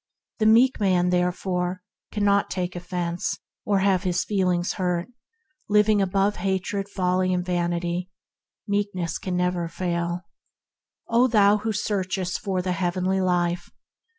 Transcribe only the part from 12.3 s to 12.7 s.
for